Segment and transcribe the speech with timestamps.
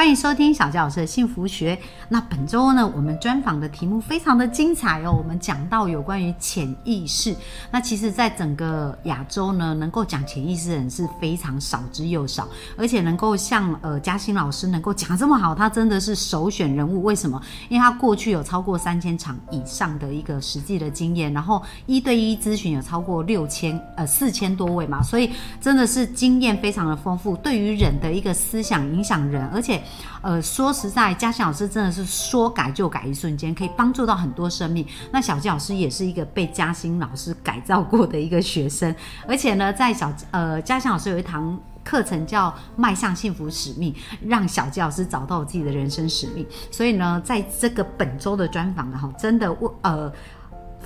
[0.00, 1.78] 欢迎收听小教老师的幸福学。
[2.08, 5.12] 那本周呢，我们专访的题目非常的精彩哦。
[5.12, 7.36] 我们讲到有关于潜意识。
[7.70, 17.02] 那其实，在整个亚洲呢，能够讲潜意识的人是非常少之又少，而且能够像呃嘉欣老师能够讲这么好，他真的是首选人物。
[17.02, 17.38] 为什么？
[17.68, 25.30] 因为他过去有超过三千场以上的一个实际的经验，然后一对一咨询有超过六千呃四千多位嘛，所以
[25.60, 27.36] 真的是经验非常的丰富。
[27.36, 29.78] 对于人的一个思想影响人，而且。
[30.22, 34.86] 呃，说实在，嘉欣老师真的是说改就改，一瞬间可以帮助到很多生命。
[35.10, 38.94] 那小金老师也是一个被嘉欣老师改造过的一个学生，
[39.26, 43.92] 而且呢，在小呃嘉欣老师有一堂课程叫《迈向幸福使命》，
[44.26, 46.46] 让小吉老师找到自己的人生使命。
[46.70, 50.12] 所以呢，在这个本周的专访呢，哈，真的我呃。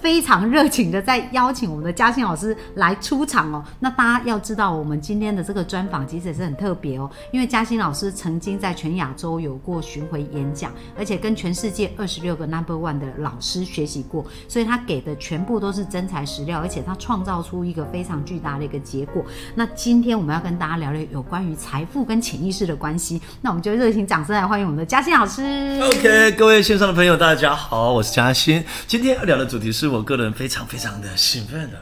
[0.04, 3.64] 非常热情的在邀请我们的嘉欣老师来出场哦。
[3.80, 19.24] 那大家要知道，我们今天的这个专访其实也是很特别哦，因为嘉欣老师曾经在全亚洲有过巡回演讲，而且跟全世界二十六个 Number One 的老师学习过，所以他给的全部都是真材实料，而且他创造出一个非常巨大的一个结果。
[19.54, 25.80] 那今天我们要跟大家聊聊有关于财富跟潜意识的关系，那我们就热情掌声来欢迎我们的嘉欣老师。
[25.82, 29.93] OK，各位线上的朋友，大家好，我是嘉欣，今天要聊的主题是。
[29.94, 31.80] 我个人非常非常的兴奋的，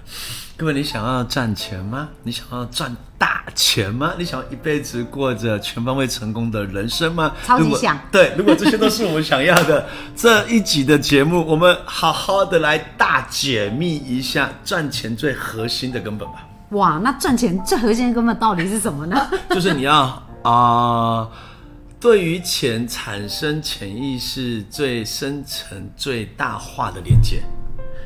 [0.54, 2.10] 各位，你想要赚钱吗？
[2.22, 4.12] 你想要赚大钱吗？
[4.18, 7.32] 你想要一辈子过着全方位成功的人生吗？
[7.42, 7.98] 超级想。
[8.12, 16.46] 对，如果这些都是我们想要的， 这一集的节目，我们好好的来大解密一下赚钱最核心的根本吧。
[16.72, 19.30] 哇，那赚钱最核心的根本到底是什么呢？
[19.48, 21.26] 就是你要啊，
[21.98, 27.42] 对于钱产生潜意识最深层、最大化的连接。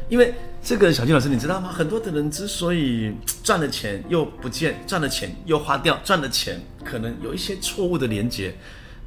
[0.08, 1.68] 因为这个小金老师，你知道吗？
[1.72, 3.12] 很多的人之所以
[3.42, 8.54] 赚了钱又不见，赚了钱又花掉，赚了钱可能有一些错误的连接，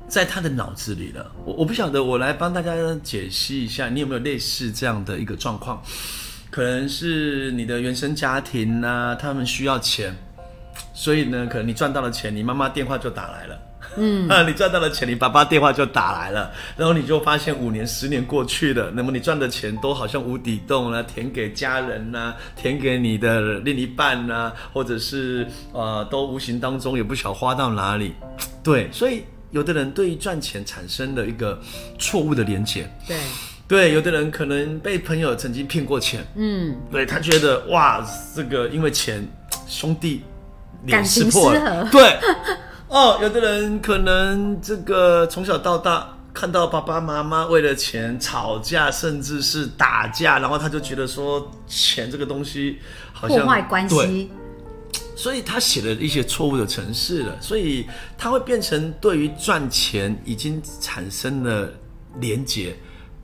[0.07, 1.31] 在他的脑子里了。
[1.45, 5.81] 我我不晓得，我来帮大家解析一下，你有没有类似这样的一个状况？
[6.49, 10.13] 可能是你的原生家庭呐，他们需要钱，
[10.93, 13.57] 所以呢，可能你赚到了钱，你妈妈电话就打来了。
[13.97, 28.13] 嗯啊，你赚到了钱，你爸爸电话就打来了，然后你就发现五年、十年过去了，那么你赚的钱都好像无底洞了，填给家人呐，填给你的另一半呐，或者是呃，都无形当中也不晓花到哪里。
[28.63, 31.59] 对，所以有的人对于赚钱产生了一个
[31.97, 32.89] 错误的连结。
[33.07, 33.17] 对，
[33.67, 36.25] 对，有的人可能被朋友曾经骗过钱。
[36.35, 38.05] 嗯，对他觉得哇，
[38.35, 39.27] 这个因为钱，
[39.67, 40.21] 兄弟
[40.85, 41.87] 脸撕破了。
[41.91, 42.17] 对。
[42.89, 52.79] 哦，有的人可能这个从小到大看到爸爸妈妈为了钱吵架，甚至是打架，然后他就觉得说钱这个东西
[53.13, 54.31] 好像破坏关系，
[55.15, 57.85] 所以他写了一些错误的程式了，所以
[58.17, 61.71] 他会变成对于赚钱已经产生了
[62.19, 62.75] 连结，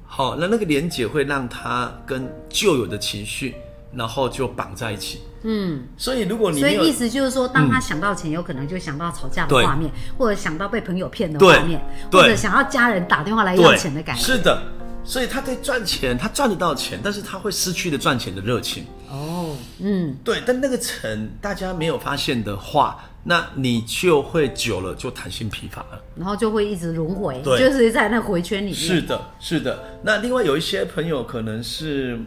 [0.05, 3.55] 好，那那个连结会让他跟旧有的情绪，
[3.95, 5.21] 然后就绑在一起。
[5.43, 11.79] 嗯，所以如果你所以意思就是说，当他想到钱，有可能就想到吵架的画面，或者想到被朋友骗的画面，
[12.11, 14.23] 或者想要家人打电话来要钱的感觉。
[14.23, 14.59] 是的，
[15.03, 18.85] 所以他在赚钱，他赚得到钱，但是他会失去了赚钱的热情。
[19.11, 28.75] 哦，嗯，对，但那个层大家没有发现的话，那你就会久了就弹性疲乏了，然后就会一直轮回，就是在那回圈里面。
[28.75, 29.83] 是的，是的。
[30.03, 32.17] 那另外有一些朋友，可能是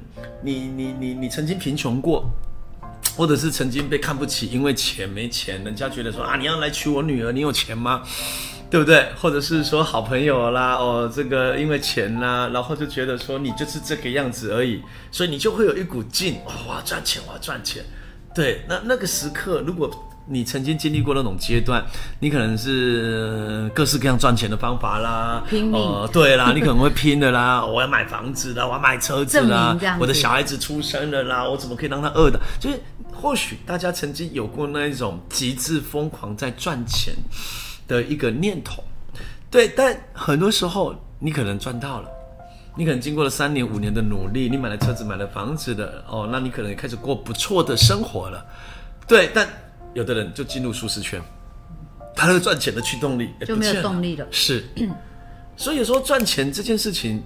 [0.42, 2.28] 你你你你曾经贫穷过。
[3.16, 8.00] 或者是曾经被看不起，因为钱没钱，人家觉得说啊，你要来娶我女儿，你有钱吗？
[8.70, 9.08] 对不对？
[9.16, 14.80] 或者是说好朋友啦，哦，这个因为钱啦，然后就觉得说你就是这个样子而已，
[15.10, 17.82] 所以你就会有一股劲，我要赚钱，我要赚钱。
[18.32, 19.90] 对，那那个时刻，如果
[20.30, 21.82] 你曾经经历过那种阶段，
[22.20, 32.38] 你可能是各式各样赚钱的方法啦，拼命，对啦， 你可能会拼的啦，我要买房子啦，我要买车子啦，我的小孩子出生了啦，我怎么可以让他饿的？
[32.60, 32.78] 就是
[33.10, 37.14] 或许大家曾经有过那一种极致疯狂在赚钱
[37.86, 38.84] 的一个念头，
[39.50, 42.08] 对，但很多时候你可能赚到了，
[42.76, 48.44] 你可能经过了三年五年的努力，你买了车子买了房子的哦，那你可能开始过不错的生活了，
[49.06, 49.48] 对，但。
[49.98, 51.20] 有的人就进入舒适圈，
[52.14, 54.24] 他的赚钱的驱动力就没有动力了。
[54.30, 54.64] 是，
[55.56, 57.20] 所以说赚钱这件事情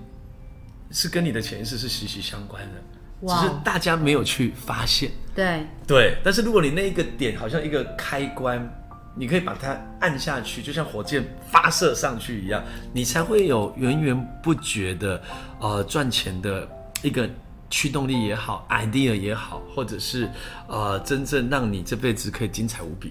[0.90, 5.10] 是跟你的潜意识是息息相关的，只是大家没有去发现。
[5.34, 8.66] 对，对，但是如果你那一个点好像一个开关，
[9.14, 12.64] 你可以把它按下去，就像火箭发射上去一样，
[12.94, 15.22] 你才会有源源不绝的
[15.60, 16.66] 呃赚钱的
[17.02, 17.28] 一个
[17.72, 20.30] 驱动力也好，idea 也好，或者是
[20.68, 23.10] 呃真正让你这辈子可以精彩无比。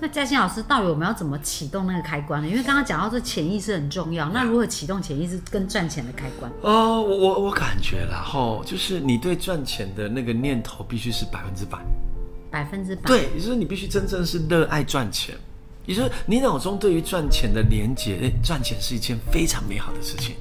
[0.00, 2.48] 那嘉欣老师，到底我们要怎么启动那个开关呢？
[2.48, 6.50] 因为刚刚讲到这潜意识很重要，那如何启动潜意识跟赚钱的开关？
[6.62, 11.78] 哦，我我我感觉啦，吼，就是你对赚钱的那个念头必须是百分之百。
[12.50, 13.02] 百分之百。
[13.02, 15.36] 对，也就是你必须真正是热爱赚钱，
[15.86, 20.34] 也就是你脑中对于赚钱的连结，哎，赚钱是一件非常美好的事情。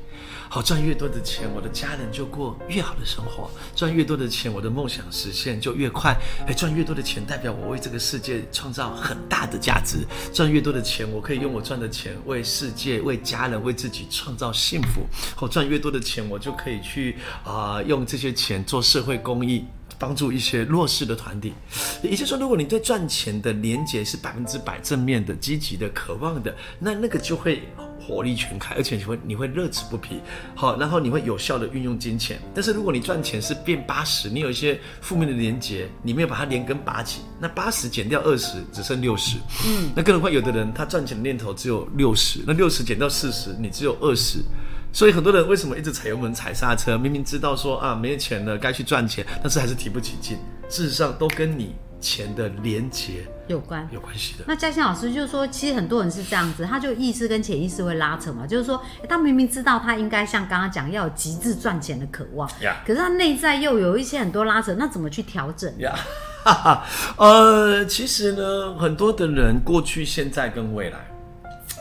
[0.50, 6.16] 好，赚越多的钱，我的家人就过越好的生活；赚越多的钱，我的梦想实现就越快。
[6.48, 9.98] 哎，赚越多的钱，代表我为这个世界创造很大的价值。
[10.34, 15.06] 赚越多的钱，我可以用我赚的钱为世界、为家人、为自己创造幸福。
[15.36, 19.66] 好，赚越多的钱，我就可以去啊，用这些钱做社会公益。
[20.00, 21.56] 帮助一些弱势的团体，
[22.04, 27.64] 也就是说，如果你对赚钱的连结是百分之百正面的、积极的、渴望的，那那个就会
[28.08, 30.22] 火力全开，而且你会你会乐此不疲。
[30.56, 32.40] 好，然后你会有效的运用金钱。
[32.56, 39.38] 但是如果你赚钱是变八十，你有一些负面的连结，你没有把它连根拔起，那八十减掉二十，只剩六十。
[39.66, 44.40] 嗯，那更何况有的人他赚钱的念头只有六十，那六十减掉四十，你只有二十。
[44.94, 46.98] 所以很多人为什么一直踩油门踩刹车？
[46.98, 50.38] 明明知道说啊没钱了，该去赚钱，但是还是提不起劲。
[50.70, 54.44] 事实上都跟你钱的连结有关，有关系的。
[54.48, 62.50] 那嘉欣老师就是说，其实很多人是这样子，他就意识跟潜意识会拉扯嘛，就是说他明明知道他应该像刚刚讲要有极致赚钱的渴望，
[62.86, 65.74] 可是他内在又有一些很多拉扯，那怎么去调整？
[65.80, 65.96] 呀，
[66.44, 66.86] 哈哈，
[67.18, 71.00] 呃，其实呢，很多的人过去、现在跟未来。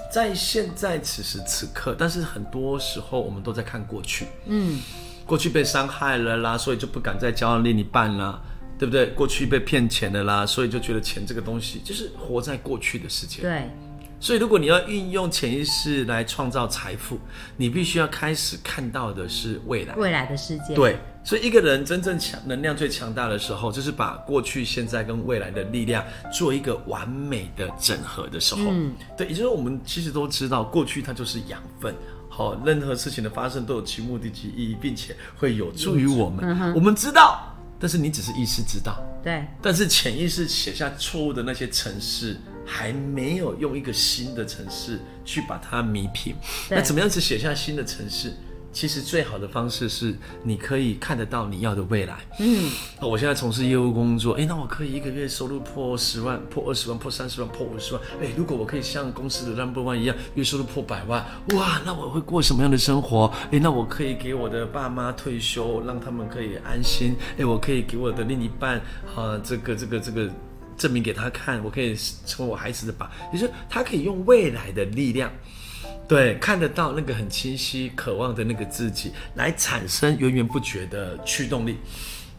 [0.09, 4.29] 在现在此时此刻，但是很多时候我们都在看过去。
[4.47, 4.81] 嗯，
[5.27, 8.41] 过去被伤害了啦，所以就不敢再交另一半啦，
[8.78, 9.06] 对不对？
[9.06, 13.43] 过去被骗钱的啦，所以就觉得钱这个东西就是活在过去的世界。
[13.43, 13.70] 对。
[14.19, 17.19] 所以如果你要运用潜意识来创造财富，
[17.58, 20.75] 你必须要开始看到的是未来，未来的世界。
[20.75, 20.99] 对。
[21.23, 28.62] 所以一个人真正强能量最强大的时候，就是把过去、现在跟未来的力量做一个完美的整合的时候。
[28.70, 31.93] 嗯，对，也就是我们其实都知道，过去它就是养分，
[32.28, 36.73] 好，任何事情的发生都有其目的及意义，并且会有助于我们。
[36.75, 39.44] 我们知道，但是你只是意识知道，对。
[39.61, 46.34] 但是潜意识写下错误的那些城市，还没有用一个新的城市去把它弥平。
[46.70, 48.32] 那怎么样子写下新的程式？
[48.76, 52.19] 其实最好的方式是，你可以看得到你要的未来。
[52.38, 52.70] 嗯，
[53.00, 58.02] 我现在从事业务工作，哎，那我可以一个月收入破十万、破二十万、破三十万、破五十万。
[58.20, 61.25] 哎，如果我可以像公司的 number one 一样，月收入破百万，
[61.55, 63.32] 哇，那我会过什么样的生活？
[63.50, 67.17] 哎，那我可以给我的爸妈退休，让他们可以安心。
[67.38, 68.78] 哎，我可以给我的另一半，
[69.14, 70.31] 啊，这个、这个、这个
[70.76, 71.96] 证明给他看，我可以
[72.26, 75.32] 成为我孩子的爸，就是他可以用未来的力量。
[76.08, 81.76] 对，看得到那个很清晰、渴望的那个自己，来产生源源不绝的驱动力，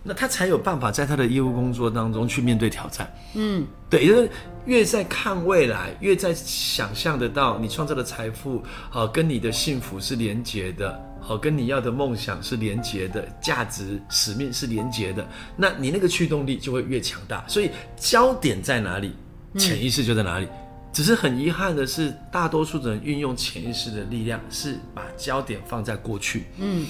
[0.03, 3.13] 那他才有办法在他的业务工作当中去面对挑战。
[3.35, 4.29] 嗯，对，因为
[4.65, 15.27] 越在看未来，越在想象得到你创造的财富，好跟你的幸福是连结的，好跟你要的梦想是连结的，价值使命是连结的，
[15.57, 17.43] 那你那个驱动力就会越强大。
[17.49, 19.13] 所以焦点在哪里，
[19.57, 20.47] 潜意识就在哪里。
[20.93, 26.45] 只是很遗憾的是，大多数人运用潜意识的力量，是把焦点放在过去。
[26.57, 26.85] 嗯，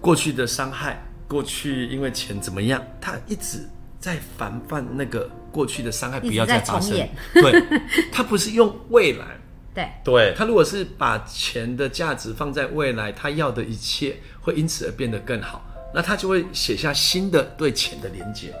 [0.00, 3.68] 过去的伤害，过去因为钱怎么样，他一直
[4.00, 6.96] 在防范那个过去的伤害不要再发生。
[7.34, 7.62] 对，
[8.10, 9.26] 他不是用未来。
[9.74, 18.52] 对，对他如果是把钱的价值放在未来，他要的一切会因此而变得更好，那他就会写下新的对钱的连接。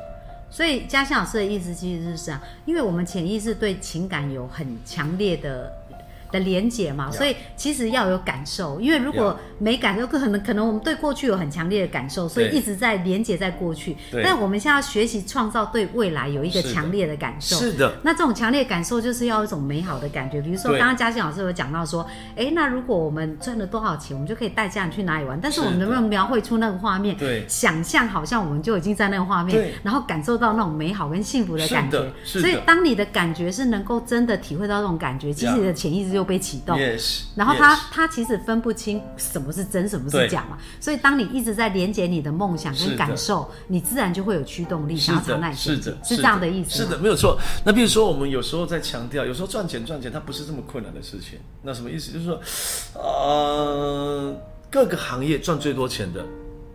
[0.50, 5.72] 所以嘉欣老师的意思其实是这样，因为我们潜意识对情感有很强烈的。
[6.30, 13.96] 的连结嘛，所以其实要有感受，因为如果没感受，可能可能我们对过去有很强烈的感受，所以一直在连结在过去。
[14.22, 17.56] 但我们现在要学习创造对未来有一个强烈的感受。
[17.56, 17.98] 是的。
[18.02, 22.06] 那这种强烈感受就是要一种美好的感觉，比如说刚刚嘉欣老师有讲到说，
[22.36, 27.16] 哎，那如果我们赚了多少钱，我们就可以带家人去哪里玩，但是我们能不能描绘出那个画面？
[27.16, 27.44] 对。
[27.48, 32.12] 想象好像我们就已经在那个画面，然后感受到那种美好跟幸福的感觉。
[32.24, 36.76] 所以当你的感觉是能够真的体会到这种感觉，其实你的潜意识就被启动。
[37.36, 40.58] 然后他他其实分不清什么是真，什么是假嘛。
[40.80, 46.70] 所以当你一直在连接你的梦想跟感受，你自然就会有驱动力，想要朝那是的，是这样的意思。
[46.70, 47.38] 是的，没有错。
[47.64, 51.38] 那比如说，我们有时候在强调，有时候赚钱赚钱，它不是这么困难的事情。
[51.62, 52.10] 那什么意思？
[52.10, 52.40] 就是说，
[53.00, 54.36] 呃，
[54.68, 56.24] 各个行业赚最多钱的。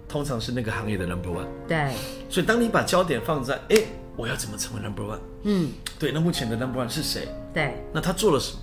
[0.05, 1.47] 通常是那个行业的 number one。
[1.67, 1.91] 对，
[2.29, 3.77] 所以当你把焦点放在，哎，
[4.15, 5.17] 我要怎么成为 number one？
[5.41, 7.27] 嗯，对，那目前的 number one 是谁？
[7.51, 8.59] 对，那他做了什么？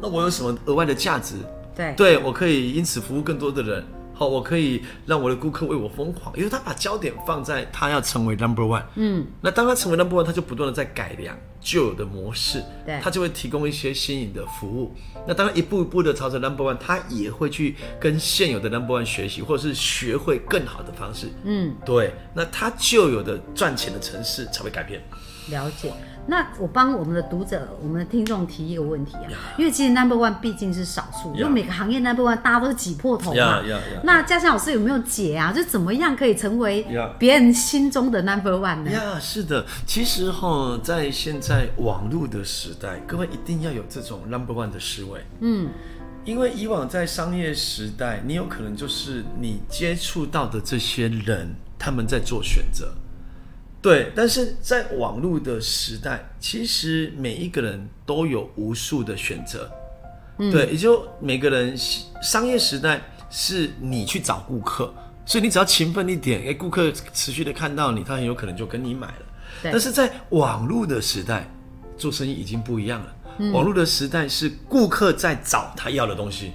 [0.00, 1.36] 那我有什么额外的价值？
[1.74, 3.84] 对，对我可以因此服务更多的人。
[4.12, 8.82] 好，我可以让我的顾客为我疯狂，因为他把焦点放在他要成为 number one。
[8.96, 14.92] 嗯，那当他成为 number one，他就不断的在改良旧有的模式，对他就会提供一些新颖的服务。
[15.24, 21.28] 那当他一步一步的朝着 number one，他也会去跟现有的 number one 学习，或者是学会更好的方式。
[21.44, 25.00] 嗯，对，那他旧有的赚钱的城市才会改变。
[25.50, 25.92] 了解。
[26.30, 33.62] 那我帮我们的读者、我们的听众提一个问题啊，因为其实 number one 毕竟是少数，因为每个行业 number one 大家都是挤破头嘛。
[34.04, 35.50] 那嘉祥老师有没有解啊？
[35.50, 38.90] 就怎么样可以成为呀别人心中的 number one 呢？
[38.90, 45.24] 呀，是的，其实哈，在现在网络的时代，各位一定要有这种 number one 的思维。
[45.40, 45.70] 嗯，
[46.26, 52.92] 因为以往在商业时代，你有可能就是你接触到的这些人，他们在做选择。
[53.80, 59.70] 对，但是在网络的时代，其实每一个人都有无数的选择。
[60.36, 61.76] 对，也就每个人
[62.22, 64.92] 商业时代是你去找顾客，
[65.26, 69.26] 所以你只要勤奋一点，哎，顾客持续的看到你，他很有可能就跟你买了。
[69.64, 71.48] 但是在网络的时代，
[71.96, 73.16] 做生意已经不一样了。
[73.38, 73.52] 嗯。
[73.52, 76.52] 网络的时代是顾客在找他要的东西，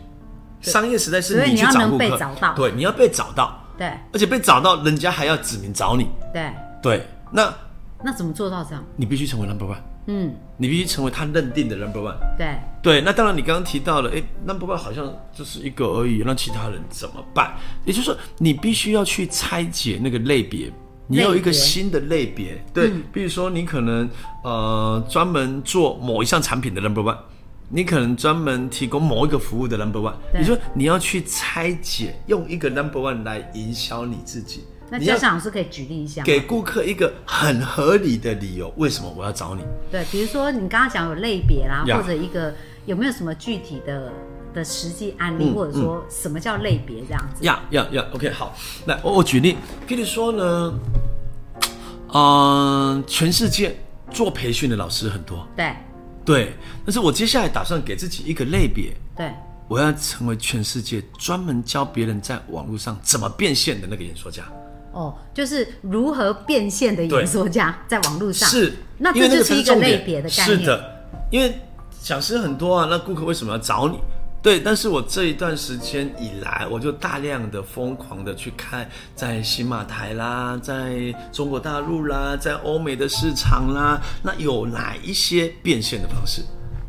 [0.61, 3.87] 商业时代是你去找顾客，对，你要被找到，对。
[4.13, 6.07] 而且被找到，人家还要指名找你。
[6.33, 6.49] 对，
[6.83, 7.51] 对，那
[8.03, 8.83] 那怎么做到这样？
[8.97, 12.17] 你必须成为 number one，嗯，你必须成为他认定的 number one。
[12.37, 17.53] 对，对，那当然，你刚刚提到了，哎，number one 好像就是一个而已，那其他人怎么办？
[17.85, 20.69] 也就是说，你必须要去拆解那个类别，
[21.07, 24.09] 你有一个新的类别，对，比如说你可能
[24.43, 27.17] 呃专门做某一项产品的 number one，
[27.69, 30.41] 你可能专门提供某一个服务的 number one，对。
[30.41, 36.21] 也就是说你要去拆解，用一个 number one 来营销你自己，那你要嘉欣老师可以举例一下？
[36.21, 39.63] 给顾客一个很合理的理由，为什么我要找你？
[39.89, 42.53] 对，比如说你刚刚讲有类别啦，或者一个
[42.85, 44.13] 有没有什么具体的
[44.53, 47.43] 的实际案例，嗯或者说什么叫类别这样子？
[47.43, 49.57] 呀呀呀，OK，好，来我我举例，
[49.87, 50.79] 譬如说呢，
[52.13, 53.75] 嗯、全世界
[54.11, 55.73] 做培训的老师很多，对
[56.23, 56.53] 对，
[56.85, 59.33] 但是我接下来打算给自己一个类别，对，
[59.67, 64.43] 我要成为全世界专门教别人在网络上怎么变现的那个演说家。
[64.93, 70.59] 哦，就是如何变现的演说家在网络上，是，那这就是一个类别的概念。
[70.59, 71.59] 是的，因为
[72.01, 73.97] 讲师很多啊，那顾客为什么要找你？
[74.41, 86.41] 对，但是我这一段时间以来，我就大量的疯狂的去看，在新马台啦，在中国大陆啦，在欧美的市场啦，那有哪一些变现的方式？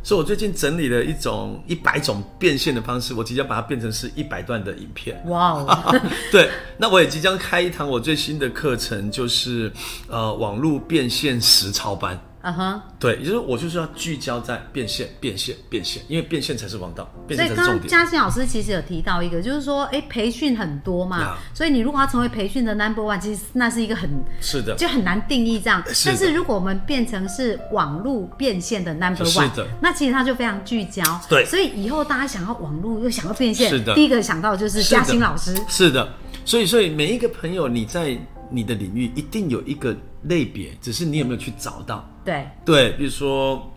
[0.05, 5.21] 所以我最近整理了一种一百种变现的方式，我即将把它变成是一百段的影片。
[5.29, 9.73] 哇哦， 对，那我也即将开一堂我最新的课程，就是
[10.09, 12.21] 呃网络变现实操班。
[12.47, 17.89] 嗯哼，对，也就是我就是要聚焦在变现、变现、变现，因为变现才是王道，变所以刚刚现才是重点。
[17.89, 24.11] 嘉欣老师其实有提到一个，就是说，哎，培训很多嘛呀所以你如果要成为培训的 number one，其实那是一个很
[24.43, 25.83] 是的，就很难定义这样。
[25.87, 31.03] 是但是如果我们变成是网络变现的 number one，的那其实它就非常聚焦。
[31.31, 35.57] 对所以以后大家想要网络又想要变现，是的第一个想到就是嘉欣老师。
[35.67, 36.07] 是的，
[36.45, 38.15] 所以所以每一个朋友，你在
[38.51, 42.07] 你的领域一定有一个类别，只是你有没有去找到。
[42.25, 42.47] 对。
[42.65, 43.71] 对，比如说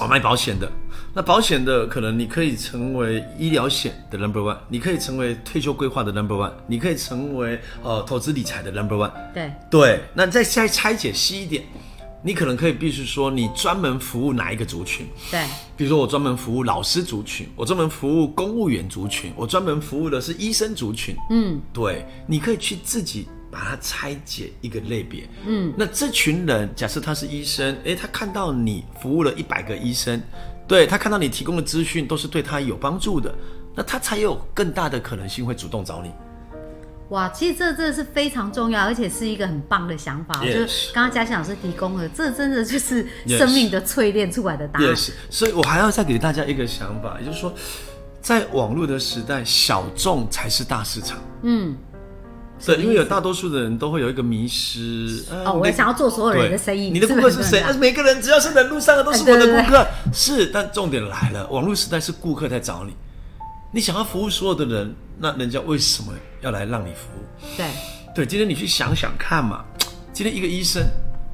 [0.00, 0.70] 我卖保险的，
[1.14, 9.12] 那保险的可能你可以成为医疗险的 number one，你可以成为退休规划的 number one，你可以成为呃投资理财的 number one。
[9.34, 9.52] 对。
[9.70, 11.62] 对，那再再拆解细一点，
[12.22, 15.44] 你可能可以必须说你专门服务哪一个族群，对。
[15.76, 21.14] 比如说我专门服务老师族群，我专门服务公务员族群，我专门服务的是医生族群。
[21.30, 25.28] 嗯，对，你可以去自己把它拆解一个类别。
[25.46, 30.20] 嗯，那这群人，假设他是医生，诶，他看到你服务了一百个医生，
[30.66, 33.32] 对他看到你提供的资讯都是对他有帮助的，
[33.76, 36.10] 那他才有更大的可能性会主动找你。
[37.10, 40.34] 哇，其实这真的是非常重要，而且是一个很棒的想法。
[40.42, 44.88] Yes 就是刚刚嘉欣老师提供的，这真的就是生命的淬炼出来的答案。
[44.88, 47.52] Yes，所以我还要再给大家一个想法，也就是说，
[48.22, 51.18] 在网络的时代，小众才是大市场。
[51.42, 51.76] 嗯，
[52.64, 55.24] 对，因为有大多数的人都会有一个迷失。
[55.30, 57.62] 呃哦，我也想要做所有人的生意，你的顾客是谁？
[57.78, 59.86] 每个人只要是人路上的都是我的顾客。
[60.12, 62.92] 是，但重点来了，网络时代是顾客在找你，
[63.72, 67.46] 你想要服务所有的人，那人家为什么要来让你服务？
[67.56, 67.66] 对
[68.14, 69.64] 对，今天你去想想看嘛，
[70.12, 70.82] 今天一个医生，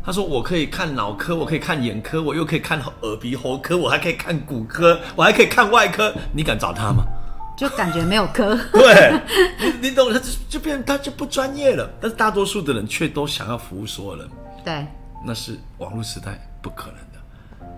[0.03, 7.05] 他说我可以看脑科，我可以看眼科，我又可以看耳鼻喉科，我还可以看骨科，我还可以看外科，你敢找他吗？
[7.59, 8.57] 就感觉没有科。
[8.73, 9.21] 对，
[9.61, 11.91] 你你懂，他就就变他就不专业了。
[12.01, 14.29] 但是大多数的人却都想要服务所有人，
[14.65, 14.87] 对，
[15.27, 17.19] 那是网络时代不可能的。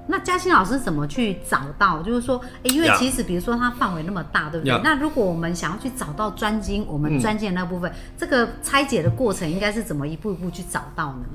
[0.07, 2.03] 那嘉欣老师怎么去找到？
[2.03, 4.81] 就是说，诶因为其实比如说它范围那么大，对不对呀？
[4.83, 11.27] 那如果我们想要去找到专精，我们专精的那部分，这个拆解的过程应该是怎么一步一步去找到呢？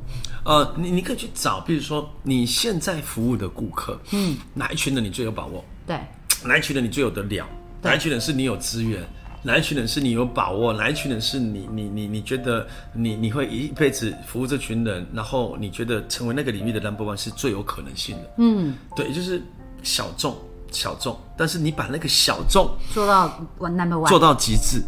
[0.43, 5.63] 呃，你你可以去找，比如说你现在服务的顾客，嗯，哪一群的你最有把握？
[5.87, 5.97] 对，
[6.43, 7.47] 哪一群的你最有得了？
[7.85, 9.01] 对哪一群人是你有资源？
[9.43, 10.73] 哪一群人是你有把握？
[10.73, 18.31] 哪一群人是你你你你觉得你你会一辈子服务这群人，然后你觉得成为那个领域的 number one 是最有可能性的？
[18.37, 19.39] 嗯，对，就是
[19.83, 20.35] 小众
[20.71, 23.27] 小众，但是你把那个小众做到
[23.59, 24.81] number one，做到极致，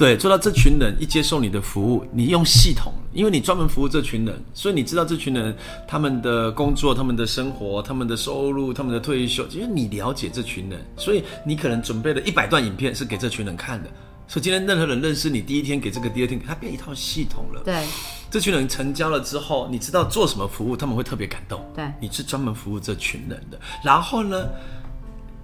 [0.00, 5.54] 对，做到这群人一接受你的服务，你用系统，因为你专门服务这群人，所以你知道这群人
[5.86, 13.90] 他们的工作、他们的生活、他们的收入、他们的退休，因为你了解这群人，所以你可能准备了一百段影片是给这群人看的。
[14.26, 17.60] 所以今天任何人认识你，第一天给这个，第二天给他变一套系统了。
[17.62, 17.84] 对
[18.30, 21.60] 这群人成交了之后，你知道做什么服务，他们会特别感动。
[21.74, 23.60] 对你是专门服务这群人的。
[23.84, 24.48] 然后呢，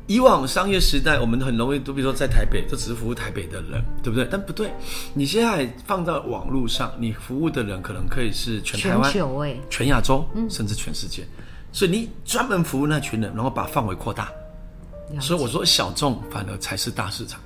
[0.06, 4.26] 以往商业时代，我们很容易都比如说在台北，就只是服务台北的人，对不对？
[4.30, 4.72] 但不对，
[5.14, 9.12] 你现在放到网络上，你服务的人可能可以是全台湾、
[9.68, 11.26] 全亚洲，甚至全世界。
[11.72, 14.30] 所以你专门服务那群人，然后把范围扩大。
[15.20, 17.40] 所以我说小众反而才是大市场。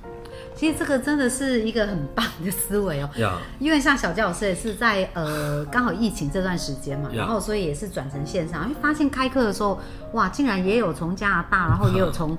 [0.55, 3.09] 其实这个真的是一个很棒的思维哦。
[3.17, 9.79] 呀因为像小教老师也是在呃刚好疫情这段时间嘛 Yeah 然后所以也是转成线上，因为发现开课的时候，
[10.13, 12.37] 哇，竟然也有从加拿大，然后也有从。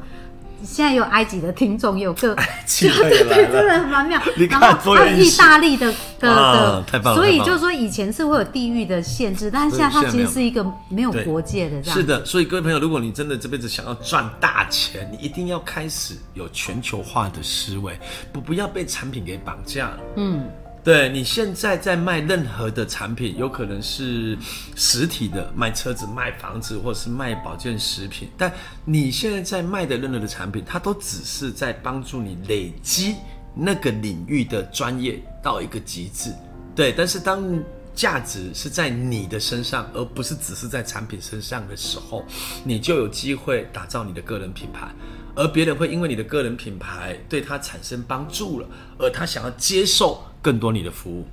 [0.65, 2.35] 现在有埃及的听众，有个
[2.81, 4.21] 对对对真的很蛮妙。
[4.51, 11.99] 然后还有意大利的的啊的，太棒了所以就是说以前是会有地域的限制，但是现在它其实是一个没有对国界的这样。
[11.99, 17.99] 是的，所以各位朋友，如果你真的这辈子想要赚大钱，你一定要开始有全球化的思维，
[18.33, 19.93] 不不要被产品给绑架。
[20.17, 20.45] 嗯，
[20.85, 24.37] 对你现在在卖任何的产品，有可能是
[24.75, 28.53] 实体的，卖车子、卖房子，或者是卖保健食品，但
[28.85, 33.15] 你现在在卖的任何的产品，它都只是在帮助你累积
[33.55, 36.33] 那个领域的专业到一个极致。
[36.75, 37.45] 对，但是当
[37.95, 42.25] 价值是在你的身上，而不是只是在产品身上的时候，
[42.65, 44.89] 你就有机会打造你的个人品牌，
[45.35, 48.67] 而别人会因为你的个人品牌对他产生帮助了，
[48.99, 51.27] 而他想要接受更多你的服务，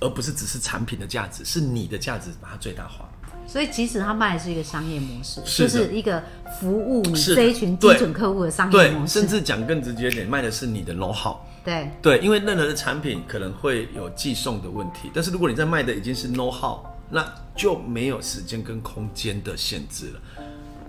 [0.00, 3.08] 而不是只是产品的价值，是你的价值把它最大化。
[3.46, 6.22] 所以其实他卖的是一个商业模式，是就是一个
[6.58, 9.20] 服务你这一群基准客户的商业对模，式。
[9.20, 11.36] 甚至讲更直接点，卖的是你的 know how。
[11.64, 20.20] 对对，因为任何的产品可能会有寄送的问题，但是如果你在卖的已经是 know how，那就没有时间跟空间的限制了。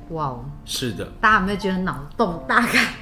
[0.10, 2.80] 哇哦，是的，大家有没有觉得脑洞大开？
[2.84, 2.94] 啊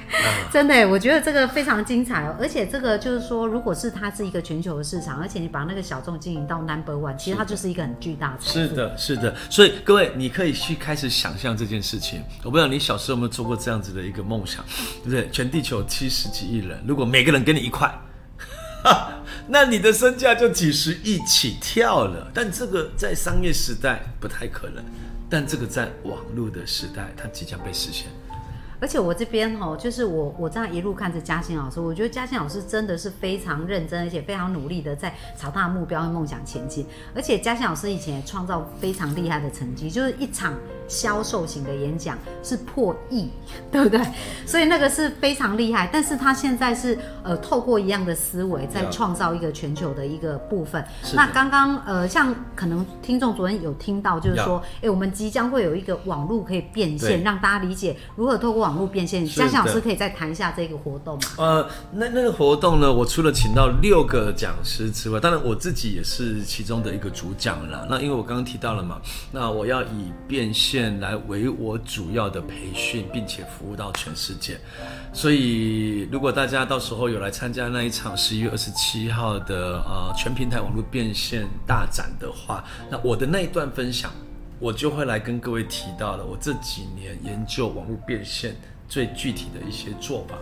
[0.50, 2.36] 真的，我觉得这个非常精彩哦。
[2.40, 8.40] 而且这个就是说，如果是它是一个全球的市场，而且你把那个小众经营到 number one，其实它就是一个很巨大的。
[8.40, 9.34] 是的，是的。
[9.50, 12.22] 所以各位，你可以去开始想象这件事情。
[12.42, 14.64] 我不知道你小时候有没有做过这样子的一个梦想，
[15.02, 15.28] 对不对？
[15.30, 17.92] 全地球七十几亿人，如果每个人给你一块，
[19.48, 22.30] 那你的身价就几十亿起跳了。
[22.32, 24.84] 但这个在商业时代不太可能，
[25.28, 28.08] 但这个在网络的时代，它即将被实现。
[28.84, 36.84] 而且我这边哈，就是我我这样一路看着嘉欣老师，我觉得嘉欣老师真的是非常认真，而且非常努力的在朝他的目标和梦想前进。
[37.14, 40.52] 而且嘉欣老师以前也创造非常厉害的成绩，就是一场
[40.86, 43.30] 销售型的演讲是破亿，
[43.72, 43.98] 对不对？
[44.44, 45.88] 所以那个是非常厉害。
[45.90, 50.84] 但是他现在是呃透过一样的思维，在创造一个全球的一个部分。
[51.14, 59.26] 那刚刚呃，像可能听众昨天有听到，就是说，哎、我们即将会有一个网络可以变现，让大家理解如何透过网络变现。
[59.26, 61.24] 是的嘉欣老师可以再谈一下这个活动吗？
[61.38, 67.86] 呃，那那个活动呢，我除了请到六个讲师之外，当然我自己也是其中的一个主讲啦。
[67.88, 69.00] 那因为我刚刚提到了嘛，
[69.32, 74.58] 那我要以变现来为我主要的培训，并且服务到全世界。
[75.12, 84.10] 所以，如果大家到时候有来参加那一场十一月二十七号的呃全平台网络变现大展的话，那我的那一段分享，
[84.64, 88.56] 我就会来跟各位提到了我这几年研究网络变现
[88.88, 90.38] 最具体的一些做法。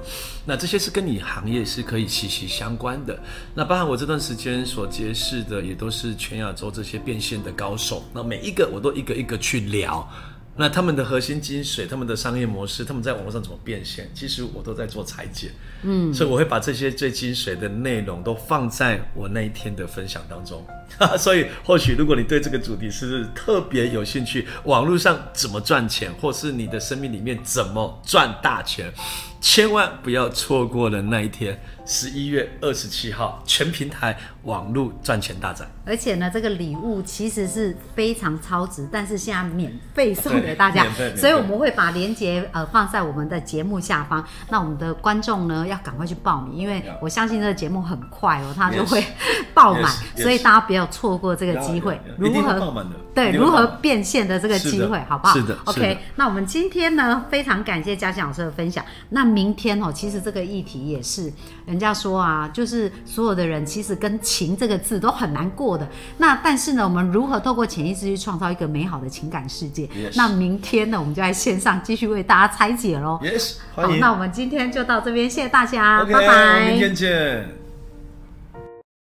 [0.46, 3.18] 那这些是跟你行业是可以息息相关的。
[3.52, 8.04] 那包含我这段时间所结识的，也都是全亚洲这些变现的高手。
[8.14, 10.08] 那每一个我都一个一个去聊。
[10.55, 15.51] 那他们的核心精髓，他们的商业模式，他们在网络上怎么变现，其实我都在做裁剪。
[15.83, 20.62] 嗯，所以我会把这些最精髓的内容都放在我那一天的分享当中。
[21.19, 28.93] 所以或许如果你对这个主题是特别有兴趣，网络上怎么赚钱，或是你的生命里面怎么赚大钱，
[29.42, 35.68] 千万不要错过了那一天，十一月二十七号，全平台网络赚钱大展。
[35.85, 44.24] 而且呢，这个礼物其实是非常超值，但是现在免费送给大家所以我们会把链接呃放在我们的节目下方。
[44.48, 49.05] 那我们的观众呢要赶快去报名，因为我相信这个节目很快哦，它就会
[49.52, 50.22] 爆满 Yes, yes.
[50.22, 55.35] 所以大家不要错过这个机会.如何爆满的对如何变现的这个机会，好不好？
[55.35, 58.85] 是的是的 OK，那我们今天呢非常感谢嘉欣老师的分享。
[59.11, 61.33] 那明天哦，其实这个议题也是
[61.64, 65.88] 人家说啊，就是所有的人其实跟情这个字都很难过的。
[66.18, 73.18] 那但是呢，我们如何透过潜意识去创造一个美好的情感世界 Yes 那明天呢，我们就在线上继续为大家拆解喽。
[73.23, 73.87] Yes，好。
[73.97, 76.71] 那我们今天就到这边，谢谢大家拜拜。
[76.71, 77.62] 明天见。